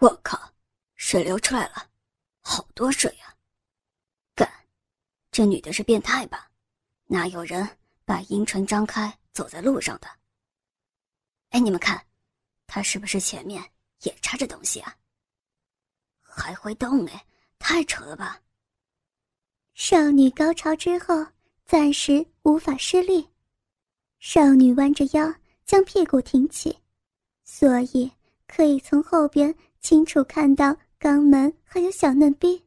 [0.00, 0.54] 我靠，
[0.94, 1.90] 水流出来了，
[2.40, 3.34] 好多水呀！
[4.36, 4.48] 干，
[5.32, 6.48] 这女的是变态吧？
[7.06, 7.68] 哪有人
[8.04, 10.08] 把阴唇张开走在路上的？
[11.48, 12.06] 哎，你们看，
[12.68, 13.60] 她是不是前面
[14.02, 14.96] 也插着东西啊？
[16.20, 17.26] 还会动哎，
[17.58, 18.40] 太扯了吧！
[19.74, 21.26] 少女高潮之后，
[21.64, 23.28] 暂时无法施力。
[24.20, 25.34] 少女弯着腰，
[25.66, 26.78] 将屁股挺起，
[27.42, 28.12] 所以
[28.46, 29.52] 可以从后边。
[29.88, 32.62] 清楚看到肛门还有小嫩逼，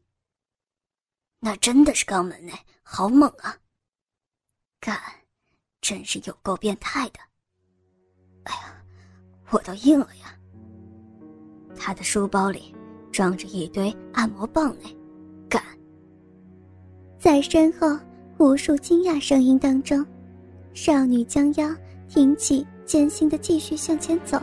[1.39, 3.55] 那真的是肛门呢，好猛啊！
[4.79, 4.99] 干，
[5.81, 7.19] 真是有够变态的。
[8.45, 8.83] 哎呀，
[9.51, 10.35] 我都硬了呀！
[11.77, 12.73] 他的书包里
[13.11, 14.89] 装着一堆按摩棒呢，
[15.47, 15.63] 干！
[17.19, 17.87] 在身后
[18.39, 20.03] 无数惊讶声音当中，
[20.73, 21.69] 少女将腰
[22.09, 24.41] 挺起，艰辛的继续向前走，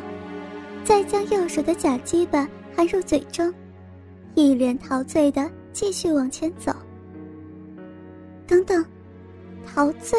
[0.84, 2.48] 再将右手的假鸡巴。
[2.78, 3.52] 含入嘴中，
[4.37, 6.72] 一脸陶醉的继续往前走。
[8.47, 8.84] 等等，
[9.66, 10.16] 陶醉。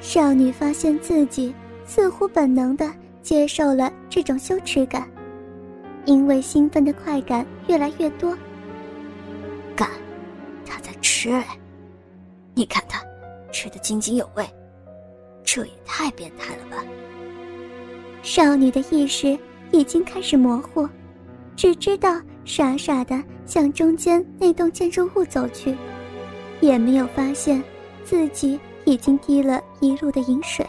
[0.00, 1.52] 少女发现自己
[1.84, 2.88] 似乎本能的
[3.20, 5.10] 接受了这种羞耻感，
[6.04, 8.38] 因为兴奋的快感越来越多。
[9.74, 9.90] 干，
[10.64, 11.58] 他在吃哎！
[12.54, 13.02] 你看他
[13.50, 14.48] 吃的津津有味，
[15.42, 16.84] 这也太变态了吧！
[18.22, 19.36] 少女的意识
[19.72, 20.88] 已经开始模糊。
[21.56, 25.74] 只知道傻傻的向中间那栋建筑物走去，
[26.60, 27.62] 也没有发现
[28.04, 30.66] 自己已经滴了一路的饮水。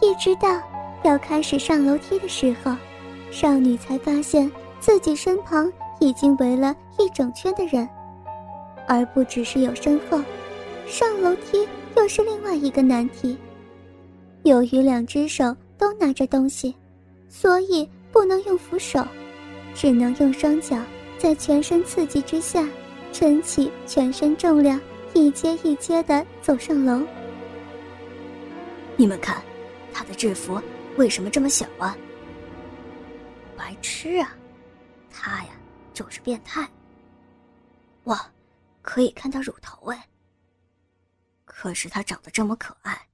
[0.00, 0.60] 一直到
[1.02, 2.76] 要开始上楼梯的时候，
[3.30, 7.88] 少女才发现自己身旁已经围了一整圈的人，
[8.86, 10.20] 而不只是有身后，
[10.86, 13.36] 上楼梯又是另外一个难题。
[14.42, 16.74] 由于两只手都拿着东西，
[17.30, 19.02] 所以不能用扶手。
[19.74, 20.80] 只能用双脚
[21.18, 22.66] 在全身刺激之下，
[23.12, 24.80] 撑起全身重量，
[25.14, 27.04] 一阶一阶的走上楼。
[28.96, 29.42] 你们看，
[29.92, 30.60] 他的制服
[30.96, 31.96] 为什么这么小啊？
[33.56, 34.36] 白痴啊！
[35.10, 35.50] 他呀，
[35.92, 36.68] 就是变态。
[38.04, 38.30] 哇，
[38.82, 40.08] 可以看到乳头哎。
[41.44, 43.08] 可是他长得这么可爱，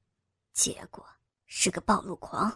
[0.52, 1.04] 结果
[1.46, 2.52] 是个暴露狂。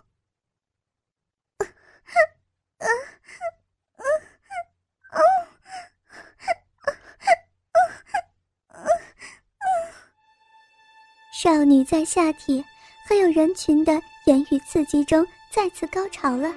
[11.45, 12.65] 少女在下体
[13.07, 16.51] 还有人群的言语刺激中再次高潮了，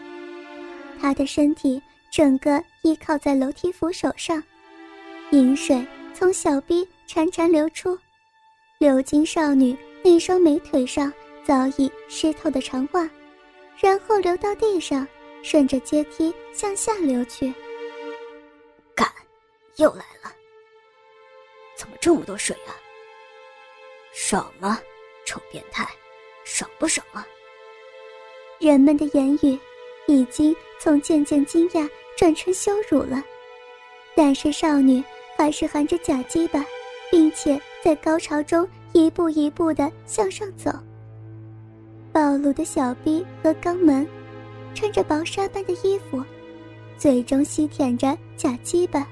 [0.97, 4.41] 她的身体整个依靠在楼梯扶手上，
[5.31, 7.99] 饮水从小臂潺潺流出，
[8.77, 11.11] 流经少女那双美腿上
[11.43, 13.09] 早已湿透的长袜，
[13.77, 15.05] 然后流到地上，
[15.43, 17.53] 顺着阶梯向下流去。
[18.95, 19.05] 干，
[19.75, 20.31] 又来了！
[21.75, 22.71] 怎么这么多水啊？
[24.19, 24.81] 爽吗，
[25.25, 25.87] 臭变态，
[26.43, 27.25] 爽不爽啊？
[28.59, 29.57] 人们的言语
[30.07, 33.23] 已经从渐渐惊讶转成羞辱了，
[34.15, 35.03] 但是少女
[35.37, 36.65] 还是含着假鸡巴，
[37.11, 40.71] 并且在高潮中一步一步的向上走。
[42.11, 44.05] 暴露的小臂和肛门，
[44.73, 46.21] 穿着薄纱般的衣服，
[46.97, 49.07] 嘴中吸舔着假鸡巴，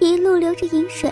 [0.00, 1.10] 一路流着饮水。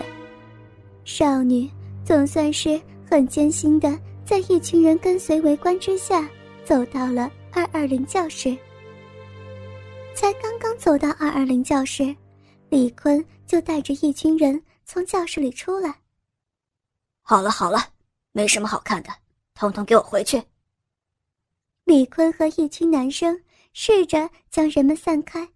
[1.03, 1.67] 少女
[2.05, 2.79] 总算是。
[3.13, 6.27] 很艰辛的，在一群人跟随围观之下，
[6.65, 8.57] 走到了二二零教室。
[10.15, 12.15] 才刚刚走到二二零教室，
[12.69, 15.93] 李坤就带着一群人从教室里出来。
[17.21, 17.87] 好了好了，
[18.31, 19.11] 没什么好看的，
[19.53, 20.43] 统统给我回去。
[21.83, 23.39] 李坤和一群男生
[23.73, 25.47] 试着将人们散开，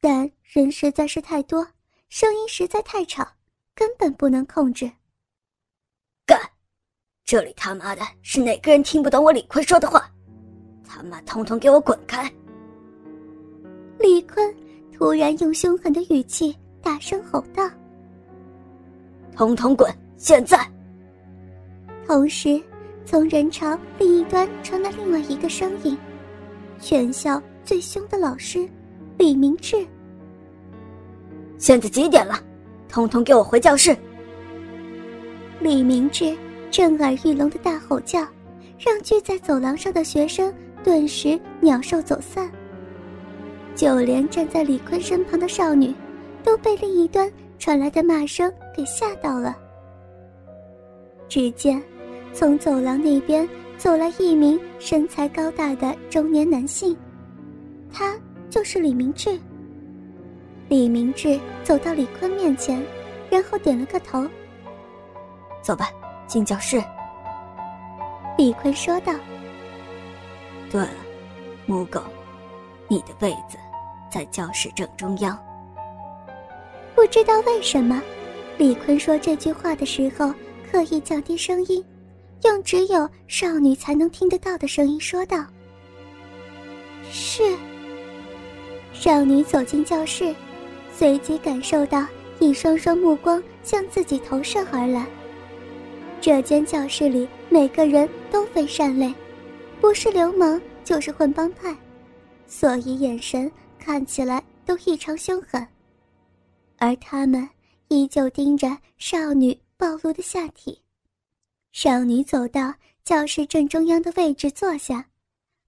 [0.00, 1.64] 但人实在是太多，
[2.08, 3.24] 声音实在太吵，
[3.72, 4.90] 根本不能控制。
[7.26, 10.08] 这里他妈的是哪个人听不懂我李坤说的话？
[10.84, 12.32] 他妈，通通给我滚开！
[13.98, 14.54] 李坤
[14.92, 17.68] 突然用凶狠的语气大声吼道
[19.34, 19.92] ：“通通滚！
[20.16, 20.56] 现在！”
[22.06, 22.62] 同时，
[23.04, 25.98] 从人潮另一端传来另外一个声音
[26.78, 28.68] ：“全校最凶的老师，
[29.18, 29.84] 李明志。”
[31.58, 32.38] 现在几点了？
[32.88, 33.96] 通通给我回教室！
[35.58, 36.32] 李明志。
[36.76, 38.20] 震耳欲聋的大吼叫，
[38.78, 40.52] 让聚在走廊上的学生
[40.84, 42.52] 顿时鸟兽走散。
[43.74, 45.94] 就连站在李坤身旁的少女，
[46.44, 49.56] 都被另一端传来的骂声给吓到了。
[51.30, 51.82] 只见，
[52.34, 53.48] 从走廊那边
[53.78, 56.94] 走来一名身材高大的中年男性，
[57.90, 58.14] 他
[58.50, 59.40] 就是李明志。
[60.68, 62.84] 李明志走到李坤面前，
[63.30, 64.26] 然后点了个头。
[65.62, 65.88] 走吧，
[66.26, 66.82] 进教室。
[68.36, 69.12] 李坤说道。
[70.70, 70.90] 对了，
[71.66, 72.02] 母狗，
[72.88, 73.56] 你的位子
[74.10, 75.38] 在教室正中央。
[76.94, 78.02] 不知道为什么，
[78.58, 80.32] 李坤说这句话的时候
[80.70, 81.84] 刻意降低声音，
[82.42, 85.44] 用只有少女才能听得到的声音说道
[87.10, 87.42] ：“是。”
[88.92, 90.34] 少女走进教室。
[90.98, 92.06] 随即感受到
[92.38, 95.04] 一双双目光向自己投射而来。
[96.20, 99.14] 这间教室里每个人都非善类，
[99.80, 101.76] 不是流氓就是混帮派，
[102.46, 105.66] 所以眼神看起来都异常凶狠。
[106.78, 107.48] 而他们
[107.88, 110.82] 依旧盯着少女暴露的下体。
[111.72, 112.74] 少女走到
[113.04, 115.08] 教室正中央的位置坐下，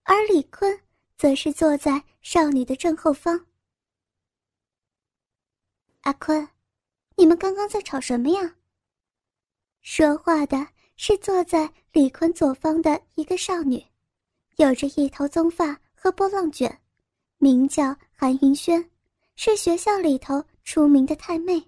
[0.02, 0.78] 而李坤
[1.16, 3.46] 则是坐在少女的正后方。
[6.00, 6.48] 阿坤，
[7.16, 8.56] 你们刚刚在吵什么呀？
[9.82, 10.66] 说话的
[10.96, 13.84] 是坐在李坤左方的一个少女，
[14.56, 16.80] 有着一头棕发和波浪卷，
[17.38, 18.90] 名叫韩云轩，
[19.36, 21.62] 是学校里头出名的太妹。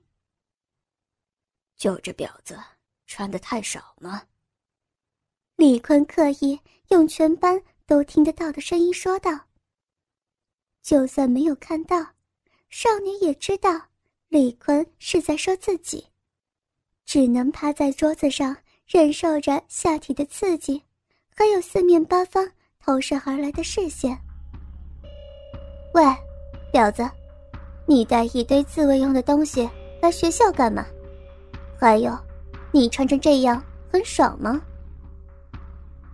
[1.77, 2.59] 就这婊子
[3.07, 4.23] 穿的太少吗？
[5.57, 9.47] 李坤刻意用全班都听得到的声音说道。
[10.83, 12.15] 就算没有看到，
[12.69, 13.89] 少女也知道。
[14.29, 16.07] 李坤是在说自己，
[17.11, 20.81] 只能趴在桌子上忍受着下体的刺激，
[21.35, 22.49] 还有四面八方
[22.79, 24.17] 投射而来的视线。
[25.93, 26.05] 喂，
[26.73, 27.03] 婊子，
[27.85, 29.69] 你带一堆自慰用的东西
[30.01, 30.87] 来学校干嘛？
[31.77, 32.17] 还有，
[32.71, 33.61] 你穿成这样
[33.91, 34.63] 很爽吗？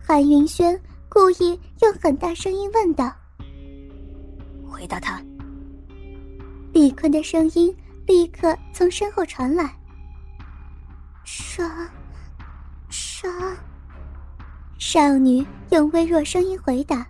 [0.03, 3.15] 韩云轩故意用很大声音问道。
[4.67, 5.23] 回答他。
[6.73, 7.77] 李坤的声音。
[8.07, 9.75] 立刻从身后传来。
[11.27, 11.69] 爽，
[12.89, 13.57] 爽。
[14.79, 17.05] 少女用微弱声音回答：“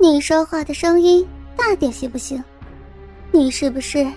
[0.00, 2.42] 你说话的声音大点行不行？
[3.30, 4.10] 你是不是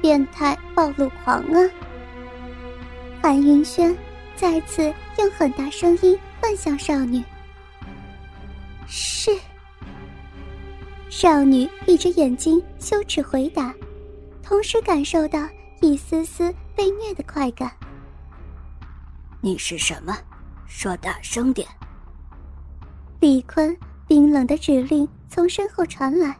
[0.00, 1.70] 变态暴露狂啊？”
[3.20, 3.94] 韩云轩
[4.34, 7.22] 再次用很大声音问向少女
[8.88, 9.30] ：“是。”
[11.10, 13.74] 少女闭着眼睛羞耻回答。
[14.42, 15.46] 同时感受到
[15.82, 17.68] 一丝丝被虐的快感。
[19.40, 20.16] 你是什么？
[20.68, 21.66] 说大声点！
[23.18, 23.76] 李坤
[24.06, 26.38] 冰冷的指令从身后传来。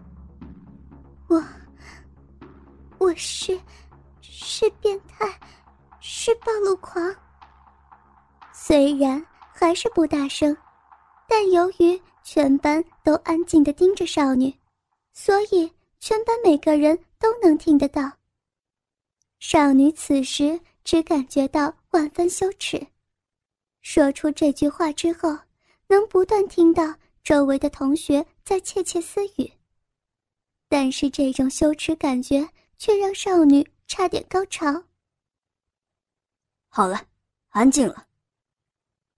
[1.26, 1.42] 我，
[2.98, 3.60] 我是，
[4.20, 5.26] 是变态，
[5.98, 7.12] 是暴露狂。
[8.52, 9.20] 虽然
[9.52, 10.56] 还是不大声，
[11.26, 14.54] 但由于全班都安静的盯着少女，
[15.12, 15.68] 所以。
[16.00, 18.08] 全班每个人都能听得到。
[19.38, 22.86] 少女此时只感觉到万分羞耻，
[23.82, 25.38] 说出这句话之后，
[25.86, 29.52] 能不断听到周围的同学在窃窃私语。
[30.68, 34.84] 但是这种羞耻感觉却让少女差点高潮。
[36.68, 37.06] 好了，
[37.48, 38.06] 安静了。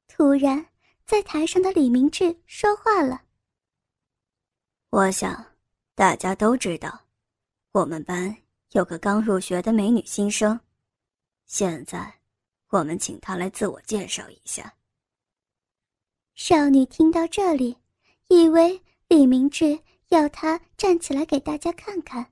[0.06, 0.66] 突然，
[1.04, 3.22] 在台上的李明志说话了
[4.90, 5.46] ：“我想。”
[5.96, 7.06] 大家都知道，
[7.72, 8.34] 我们班
[8.72, 10.58] 有个刚入学的美女新生。
[11.46, 12.20] 现在，
[12.68, 14.72] 我们请她来自我介绍一下。
[16.34, 17.76] 少女听到这里，
[18.28, 22.24] 以为李明志要她站起来给大家看看，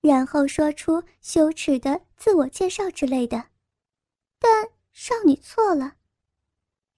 [0.00, 3.44] 然后说出羞耻的自我介绍之类的。
[4.38, 5.94] 但少女错了。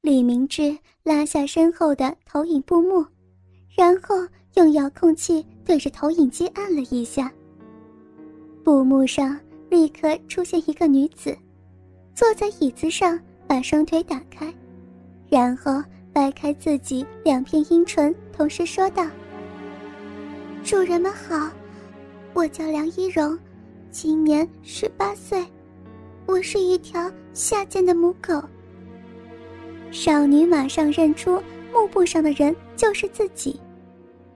[0.02, 3.06] 李明志拉下身后的投影布幕，
[3.75, 4.26] 然后。
[4.56, 7.30] 用遥控器对着投影机按了一下，
[8.66, 9.38] 布幕上
[9.70, 11.38] 立刻出现一个女子，
[12.16, 14.52] 坐在椅子上，把双腿打开，
[15.28, 15.80] 然后
[16.12, 19.06] 掰开自己两片阴唇，同时说道
[20.66, 21.49] ：“主人们好，
[22.35, 23.38] 我叫梁一荣，
[23.92, 25.46] 今年十八岁，
[26.26, 28.42] 我是一条下贱的母狗。”
[29.92, 31.40] 少女马上认出
[31.73, 33.61] 幕布上的人就是自己。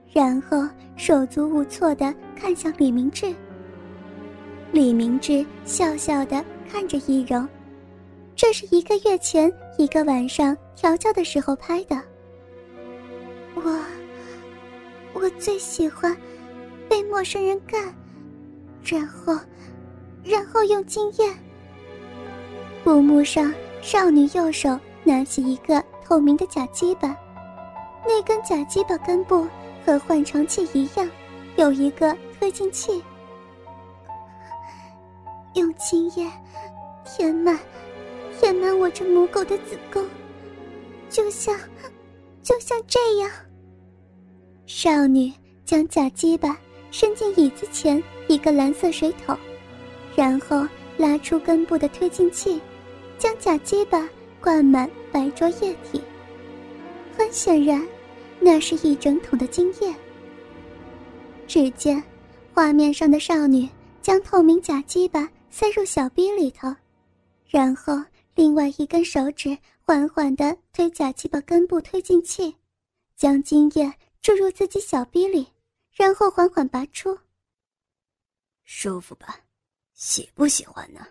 [0.09, 3.35] 然后手足无措的看向李明志。
[4.71, 7.47] 李明志笑笑的看着易容，
[8.35, 12.01] 这是一个月前一个晚上调教的时候拍的。
[13.53, 13.85] 我，
[15.13, 16.15] 我最喜欢
[16.87, 17.93] 被陌生人干，
[18.81, 19.37] 然后，
[20.23, 21.35] 然后用经验。
[22.81, 27.13] 布幕上，少女右手拿起一个透明的假鸡巴，
[28.07, 29.45] 那根假鸡巴根部。
[29.83, 31.09] 和换床器一样，
[31.55, 33.01] 有一个推进器，
[35.53, 36.29] 用精液
[37.03, 37.59] 填满，
[38.39, 40.05] 填满我这母狗的子宫，
[41.09, 41.57] 就像，
[42.41, 43.29] 就像这样。
[44.65, 45.31] 少女
[45.65, 46.57] 将假鸡巴
[46.91, 49.37] 伸进椅子前一个蓝色水桶，
[50.15, 50.65] 然后
[50.97, 52.61] 拉出根部的推进器，
[53.17, 54.07] 将假鸡巴
[54.41, 56.01] 灌满白浊液体。
[57.17, 57.85] 很显然，
[58.39, 59.93] 那是一整桶的精液。
[61.45, 62.01] 只见
[62.53, 63.67] 画面上的少女
[64.01, 66.73] 将透明假鸡巴塞入小逼里头，
[67.45, 67.93] 然后
[68.33, 72.55] 另外一根手指缓缓地推假鸡巴根部推进器，
[73.15, 75.47] 将精液注入自己小逼里，
[75.91, 77.19] 然后缓缓拔出。
[78.63, 79.41] 舒服吧？
[79.93, 81.05] 喜不喜欢呢？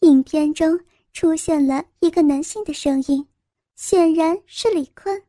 [0.00, 0.80] 影片中
[1.12, 3.28] 出现了一个男性的声音。
[3.74, 5.20] 显然是李坤。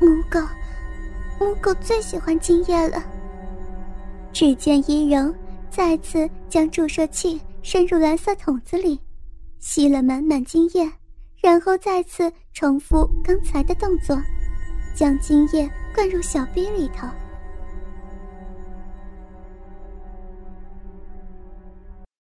[0.00, 0.40] 母狗，
[1.40, 3.13] 母狗最喜欢精液了。
[4.34, 5.32] 只见伊柔
[5.70, 8.98] 再次将注射器伸入蓝色桶子里，
[9.60, 10.90] 吸了满满精液，
[11.40, 14.20] 然后再次重复刚才的动作，
[14.96, 17.06] 将精液灌入小杯里头。